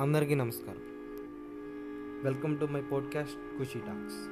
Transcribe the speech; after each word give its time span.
అందరికీ 0.00 0.34
నమస్కారం. 0.34 0.80
Welcome 2.24 2.58
to 2.58 2.64
my 2.64 2.82
podcast 2.82 3.58
Khushi 3.58 3.78
talks. 3.78 4.28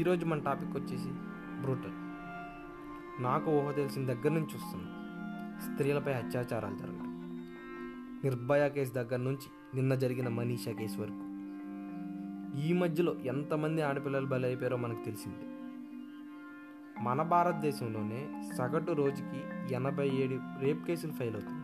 ఈరోజు 0.00 0.26
మన 0.26 0.38
టాపిక్ 0.38 0.70
వచ్చేసి 0.70 1.08
బ్రూటల్. 1.60 1.92
నాకు 3.22 3.50
ఊహ 3.50 3.70
తెలిసిన 3.70 4.06
దగ్గర 4.06 4.28
నుంచి 4.28 4.44
చూస్తున్నాం 4.44 4.90
స్త్రీలపై 5.60 6.12
అత్యాచారాలు 6.12 6.76
జరగడం 6.76 7.04
నిర్భయ 8.24 8.68
కేసు 8.68 8.92
దగ్గర 8.92 9.16
నుంచి 9.16 9.50
నిన్న 9.74 9.94
జరిగిన 9.94 10.28
మనీషా 10.28 10.72
కేసు 10.72 10.98
వరకు. 10.98 11.24
ఈ 12.60 12.72
మధ్యలో 12.72 13.14
ఎంతమంది 13.14 13.82
ఆడపిల్లలు 13.82 14.26
బలైపోయారో 14.26 14.76
మనకు 14.76 15.04
తెలిసిందే. 15.04 15.46
మన 17.04 17.22
భారతదేశంలోనే 17.22 18.42
సగటు 18.54 18.92
రోజుకి 18.92 19.72
ఎనభై 19.74 20.08
ఏడు 20.08 20.40
రేప్ 20.60 20.84
కేసులు 20.84 21.12
ఫైల్ 21.12 21.34
అవుతాయి. 21.34 21.57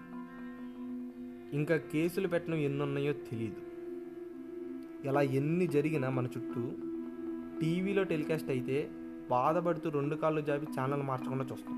ఇంకా 1.55 1.77
కేసులు 1.77 2.29
పెట్టడం 2.29 2.57
ఎన్ని 2.57 2.83
ఉన్నాయో 2.83 3.13
తెలియదు 3.13 3.61
ఇలా 5.09 5.21
ఎన్ని 5.21 5.67
జరిగినా 5.67 6.11
మన 6.11 6.27
చుట్టూ 6.27 6.63
టీవీలో 7.61 8.03
టెలికాస్ట్ 8.03 8.51
అయితే 8.51 8.91
బాధపడుతూ 9.31 9.91
రెండు 9.91 10.15
కాళ్ళు 10.15 10.41
జాబి 10.41 10.67
ఛానల్ 10.67 11.03
మార్చకుండా 11.03 11.45
చూస్తాం. 11.45 11.77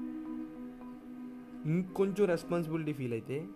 ఇంకొంచెం 1.66 2.27
రెస్పాన్సిబిలిటీ 2.27 2.93
ఫీల్ 2.93 3.12
అయితే 3.12 3.47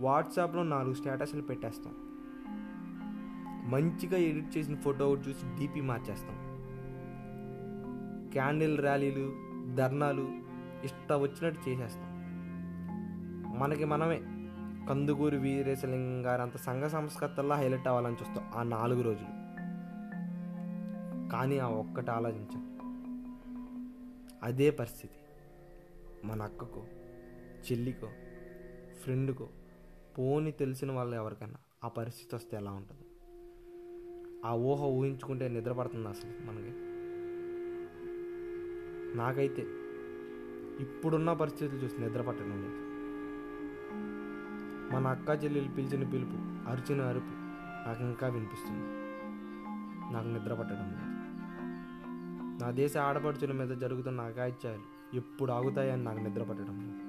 వాట్సాప్లో 0.00 0.62
నాలుగు 0.62 0.94
స్టేటస్లు 0.94 1.42
పెట్టేస్తాం. 1.42 1.94
మంచిగా 3.70 4.18
ఎడిట్ 4.18 4.58
చేసిన 4.58 4.76
ఫోటో 4.76 5.16
చూసి 5.16 5.58
డీపీ 5.58 5.80
మార్చేస్తాం. 5.80 6.36
క్యాండిల్ 8.32 8.78
ర్యాలీలు 8.78 9.32
ధర్నాలు 9.74 10.26
ఇష్ట 10.84 11.12
వచ్చినట్టు 11.12 11.70
చేసేస్తాం. 11.70 12.10
మనకి 13.58 13.84
మనమే. 13.84 14.20
కందుకూరి 14.86 15.36
వీరేశలింగం 15.36 16.26
గారు 16.26 16.42
అంత 16.42 16.56
సంఘ 16.56 16.82
సంస్కర్తల్లా 16.82 17.54
హైలైట్ 17.54 17.88
అవ్వాలని 17.88 18.14
చూస్తాం 18.14 18.50
ఆ 18.54 18.62
నాలుగు 18.62 19.02
రోజులు. 19.02 19.48
కానీ 21.32 21.58
ఆ 21.58 21.68
ఒక్కటి 21.68 22.10
ఆలోచించండి. 22.10 22.78
అదే 24.42 24.70
పరిస్థితి. 24.70 25.14
మన 26.24 26.42
అక్కకో 26.42 26.84
చెల్లికో 27.70 28.06
ఫ్రెండ్కో 29.02 29.48
పోని 30.18 30.52
తెలిసిన 30.52 30.92
వాళ్ళు 30.92 31.16
ఎవరికైనా 31.16 31.54
ఆ 31.84 31.88
పరిస్థితి 31.88 32.36
వస్తే 32.36 32.56
ఎలా 32.56 32.70
ఉంటుంది? 32.70 33.02
ఆ 34.44 34.52
ఊహ 34.54 34.84
ఊహించుకుంటే 34.84 35.48
నిద్రపడుతుంది 35.48 36.08
అసలు 36.08 36.46
మనకి. 36.46 36.88
నాకైతే 39.16 39.62
ఇప్పుడున్న 40.80 41.32
పరిస్థితులు 41.32 41.78
చూసి 41.78 42.00
నిద్ర 42.00 42.22
పట్టడం 42.22 42.50
లేదు. 42.50 42.87
మన 44.98 45.06
అక్క 45.06 45.44
చెల్లెలు 45.44 45.68
పిలిచిన 45.68 46.10
పిలుపు 46.10 46.68
అరిచిన 46.70 47.02
అరుపు 47.02 47.30
నాకు 47.88 48.02
ఇంకా 48.02 48.28
వినిపిస్తుంది. 48.28 48.84
నాకు 50.12 50.28
నిద్ర 50.28 50.54
పట్టడం 50.54 50.84
లేదు. 50.84 51.18
నా 52.64 52.70
దేశ 52.70 52.96
ఆడపడుచుల 52.96 53.52
మీద 53.52 53.76
జరుగుతున్న 53.76 54.20
అగాయిత్యాలు 54.20 55.16
ఎప్పుడు 55.16 55.52
ఆగుతాయని 55.52 56.04
నాకు 56.04 56.18
నిద్ర 56.18 56.42
పట్టడం 56.42 56.80
లేదు. 56.80 57.08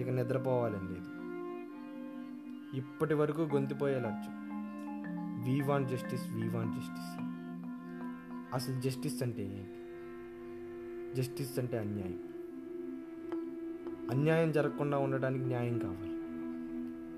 ఇక 0.00 0.08
నిద్రపోవాలని 0.08 0.88
లేదు. 0.88 1.08
ఇప్పటి 2.76 3.14
వరకు 3.14 3.40
గొంతిపోయే 3.42 3.94
లక్ష్యం 3.94 4.42
we 5.44 5.60
want 5.60 5.88
justice 5.88 6.32
we 6.32 6.48
want 6.48 6.76
justice 6.76 7.22
అసలు 8.54 8.80
జస్టిస్ 8.80 9.22
అంటే 9.22 9.42
ఏంటి? 9.42 9.78
జస్టిస్ 11.22 11.58
అంటే 11.58 11.78
అన్యాయం. 11.78 12.31
అన్యాయం 14.12 14.52
జరగకుండా 14.52 14.98
ఉండడానికి 14.98 15.44
న్యాయం 15.44 15.78
కావాలి. 15.78 16.12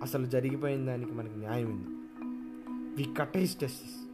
అసలు 0.02 0.26
జరిగిపోయిన 0.26 0.86
దానికి 0.86 1.12
మనకి 1.12 1.36
న్యాయం 1.38 1.66
ఉంది 1.66 1.86
వి 2.70 3.14
కట్ 3.14 3.36
ఈస్ 3.36 3.52
జస్టిస్ 3.52 4.08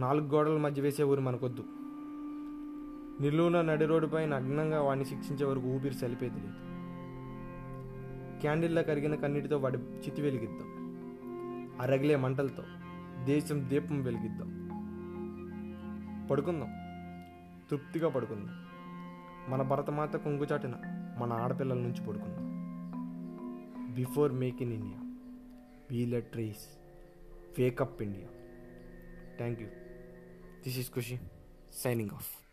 నాలుగు 0.00 0.26
గోడల 0.26 0.56
మధ్య 0.56 0.82
వేసే 0.82 1.02
ఊరు 1.02 1.20
మనకొద్దు. 1.20 1.64
నిలువున 3.20 3.60
నడి 3.60 3.84
రోడ్డుపై 3.84 4.26
నగ్నంగా 4.26 4.82
వాడిని 4.82 5.04
శిక్షించే 5.04 5.46
వరకు 5.46 5.66
ఊపిరి 5.66 5.94
సలిపేది 5.94 6.34
లేదు. 6.34 6.54
క్యాండిల్లా 8.40 8.82
కరిగిన 8.82 9.14
కన్నీటితో 9.14 9.58
వాడి 9.58 9.78
చితి 9.78 10.22
వెలిగిద్దాం. 10.22 10.74
ఆ 11.80 11.84
రగిలే 11.84 12.16
మంటలతో 12.16 12.62
దేశం 13.24 13.70
దీపం 13.70 14.02
వెలిగిద్దాం. 14.02 14.64
పడుకుందాం. 16.30 16.68
తృప్తిగా 17.70 18.08
పడుకుందాం. 18.08 18.54
మన 19.48 19.62
భరతమాత 19.62 20.16
కొంగుచాటిన 20.16 20.72
మన 21.20 21.32
ఆడపిల్లల 21.32 21.78
నుంచి 21.78 22.06
పడుకుందాం 22.06 22.46
before 23.94 24.32
make 24.32 24.62
in 24.62 24.72
India 24.72 25.00
we'll 25.90 26.22
trees 26.22 26.64
wake up 27.58 28.02
India 28.02 28.28
thank 29.36 29.60
you 29.60 29.68
this 30.64 30.78
is 30.78 30.92
Khushi 30.94 31.18
signing 31.72 32.10
off 32.10 32.43